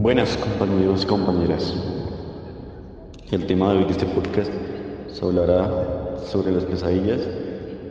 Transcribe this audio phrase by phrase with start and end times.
[0.00, 1.74] Buenas compañeros y compañeras.
[3.30, 4.50] El tema de hoy de este podcast
[5.08, 7.20] se hablará sobre las pesadillas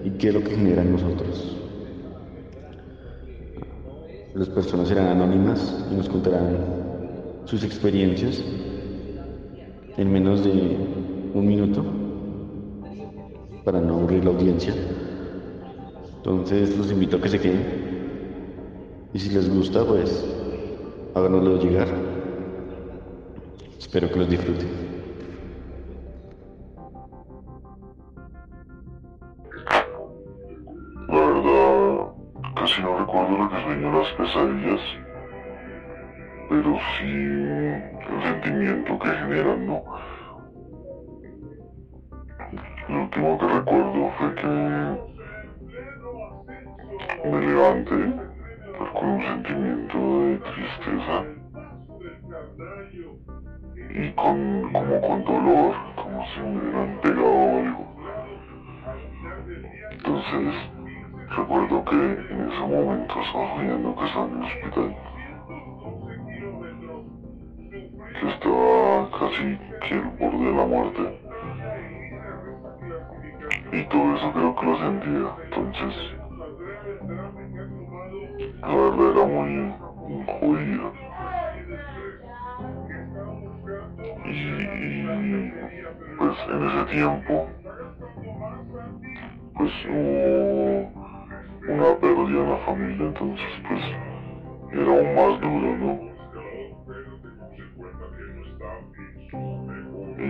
[0.04, 1.56] y qué es lo que genera en nosotros.
[4.34, 6.58] Las personas serán anónimas y nos contarán
[7.46, 8.44] sus experiencias
[9.96, 10.78] en menos de
[11.36, 11.86] un minuto
[13.64, 14.74] para no aburrir la audiencia.
[16.18, 17.66] Entonces los invito a que se queden
[19.14, 20.39] y si les gusta pues
[21.20, 21.88] háganoslo llegar.
[23.78, 24.70] Espero que los disfruten.
[31.08, 32.08] La verdad,
[32.56, 34.82] casi no recuerdo lo que sueño las pesadillas,
[36.50, 39.84] pero sí el sentimiento que generan, ¿no?
[42.88, 44.48] Lo último que recuerdo fue que
[47.30, 48.14] me levanté
[48.78, 49.79] pues, con un sentimiento
[50.10, 51.26] de tristeza
[53.92, 57.86] y con, como con dolor, como si me hubieran pegado algo.
[59.92, 60.54] Entonces,
[61.36, 64.96] recuerdo que en ese momento estaba soñando que estaba en el hospital.
[68.20, 71.20] Que estaba casi que al borde de la muerte.
[73.72, 75.36] Y todo eso creo que lo sentía.
[75.46, 76.20] Entonces,
[78.62, 79.79] la verdad era muy
[80.40, 80.94] jodido.
[84.26, 85.54] Y, y
[86.18, 87.48] pues en ese tiempo
[89.56, 90.92] pues hubo
[91.68, 93.82] una pérdida en la familia, entonces pues
[94.74, 96.10] era aún más duro, ¿no?
[100.18, 100.30] Y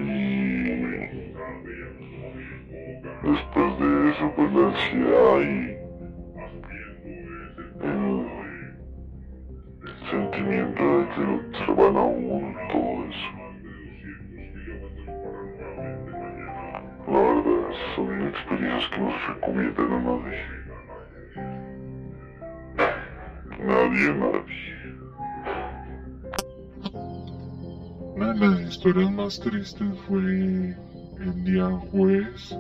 [3.23, 5.78] después de eso pues la ansiedad y
[10.49, 13.29] sentimiento de que lo observan a uno, todo eso.
[17.07, 20.41] La verdad, son experiencias que no se recomiendan a nadie.
[23.59, 24.59] Nadie, nadie.
[28.15, 32.57] Una de las historias más tristes fue el día jueves.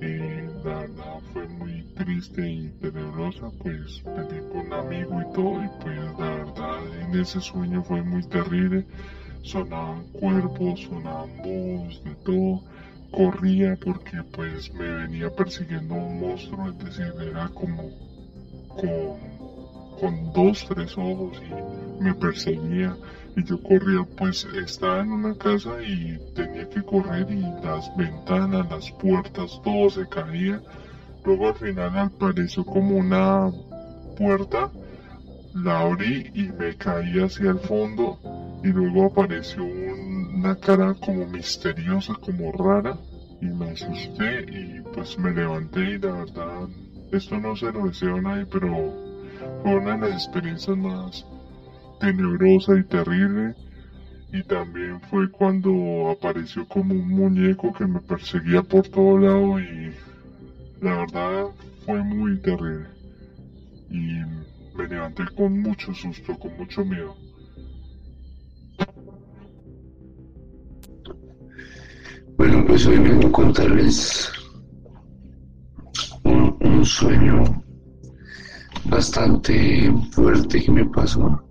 [0.00, 5.64] Eh, la verdad fue muy triste y tenebrosa, pues peleé con un amigo y todo,
[5.64, 8.86] y pues la verdad en ese sueño fue muy terrible.
[9.42, 12.62] Sonaban cuerpos, sonaban voces, de todo
[13.10, 17.90] corría porque pues me venía persiguiendo un monstruo, es decir, era como
[18.68, 22.96] con, con dos, tres ojos y me perseguía
[23.36, 28.70] y yo corría pues estaba en una casa y tenía que correr y las ventanas,
[28.70, 30.62] las puertas, todo se caía.
[31.24, 33.50] Luego al final apareció como una
[34.16, 34.70] puerta,
[35.54, 38.18] la abrí y me caí hacia el fondo
[38.62, 42.96] y luego apareció una cara como misteriosa, como rara
[43.40, 46.68] y me asusté y pues me levanté y la verdad
[47.12, 48.92] esto no se lo deseo a nadie pero
[49.62, 51.24] fue una de las experiencias más
[51.98, 53.54] tenebrosa y terrible.
[54.32, 59.92] Y también fue cuando apareció como un muñeco que me perseguía por todo lado y
[60.80, 61.46] la verdad
[61.86, 62.88] fue muy terrible.
[63.90, 64.18] Y
[64.76, 67.14] me levanté con mucho susto, con mucho miedo.
[72.36, 74.32] Bueno, pues hoy vengo a contarles
[76.24, 77.62] un, un sueño
[78.86, 81.43] bastante fuerte que me pasó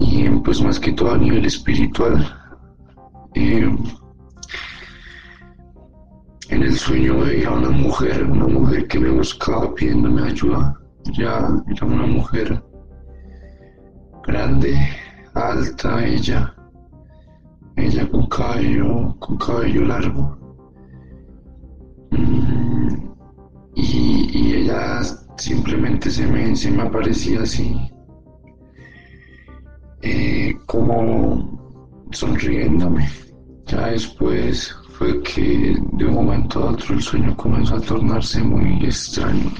[0.00, 2.26] y pues más que todo a nivel espiritual.
[3.34, 3.86] En
[6.48, 10.74] el sueño veía una mujer, una mujer que me buscaba pidiéndome ayuda.
[11.12, 12.62] Ya era una mujer
[14.26, 14.76] grande,
[15.34, 16.54] alta, ella,
[17.76, 20.36] ella con cabello, con cabello largo.
[22.10, 23.10] Mm,
[23.76, 25.02] y, y ella
[25.36, 27.90] simplemente se me, se me aparecía así,
[30.02, 31.58] eh, como
[32.12, 33.08] sonriéndome.
[33.66, 38.84] Ya después fue que de un momento a otro el sueño comenzó a tornarse muy
[38.84, 39.50] extraño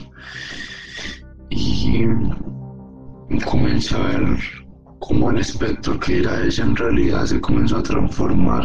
[1.50, 2.04] y
[3.44, 4.38] comencé a ver
[4.98, 8.64] como el espectro que era ella en realidad se comenzó a transformar.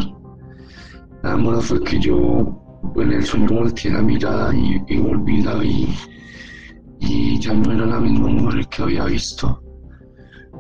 [1.24, 2.62] Nada más fue que yo
[2.96, 5.96] en el sueño volteé la mirada y, y volví la vi
[7.00, 9.62] y ya no era la misma mujer que había visto,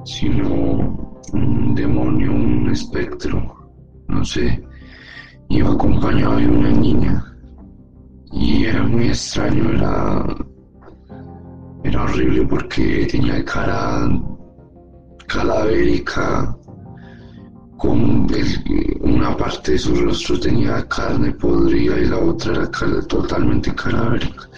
[0.05, 3.69] sino un demonio, un espectro,
[4.07, 4.63] no sé,
[5.49, 7.25] iba acompañado de una niña
[8.31, 10.25] y era muy extraño, era,
[11.83, 14.07] era horrible porque tenía cara
[15.27, 16.55] calavérica,
[17.77, 18.27] con
[19.01, 24.49] una parte de su rostro tenía carne podrida y la otra era totalmente cadavérica.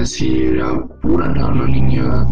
[0.00, 2.26] Así era pura una niña,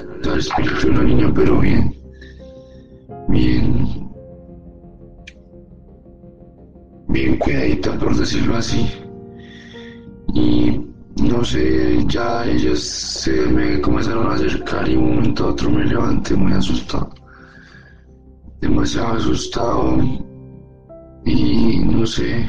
[0.00, 1.94] o el espíritu de una niña, pero bien,
[3.28, 4.10] bien,
[7.08, 8.88] bien cuidadita, por decirlo así.
[10.34, 10.80] Y
[11.22, 15.84] no sé, ya ellos se me comenzaron a acercar y un momento a otro me
[15.84, 17.10] levanté muy asustado
[18.62, 19.98] demasiado asustado
[21.24, 22.48] y no sé,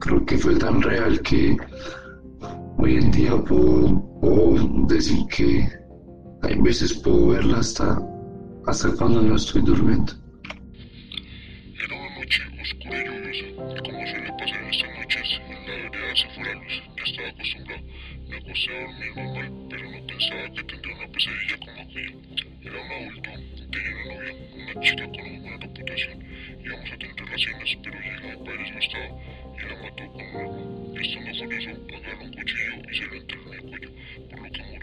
[0.00, 1.56] creo que fue tan real que
[2.78, 4.02] hoy en día puedo,
[4.88, 5.68] decir que
[6.42, 7.98] hay veces puedo verla hasta,
[8.66, 10.12] hasta cuando no estoy durmiendo.
[11.84, 16.28] Era una noche oscura y lluviosa, como suele pasar estas noches, en la vereda se
[16.34, 16.82] fue la luz.
[16.96, 17.82] Ya estaba acostumbrado,
[18.28, 22.14] me acosté a dormir normal, pero no pensaba que tendría una pesadilla como aquella.
[22.62, 23.30] Era un adulto,
[23.70, 25.42] tenía una novia, una chica con un
[26.64, 29.08] Íbamos a tener relaciones, pero llegó mi padre estaba
[29.58, 31.00] y la mató con un arma.
[31.00, 33.90] Estando furioso, agarró un cuchillo y se lo enterró en el cuello,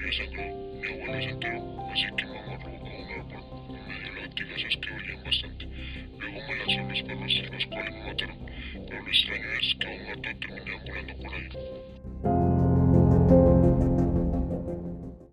[0.10, 4.92] Mi abuelo se enteró, así que me amarró a un árbol y me dio que
[4.92, 5.68] dolían bastante.
[6.18, 8.38] Luego me lanzó los perros, los cuales me mataron.
[8.88, 12.59] Pero lo extraño es que a un muerto terminé ambulando por ahí.